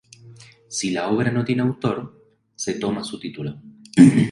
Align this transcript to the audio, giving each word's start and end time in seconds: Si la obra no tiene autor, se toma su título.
Si 0.67 0.89
la 0.89 1.11
obra 1.11 1.29
no 1.31 1.45
tiene 1.45 1.61
autor, 1.61 2.23
se 2.55 2.73
toma 2.73 3.03
su 3.03 3.19
título. 3.19 3.61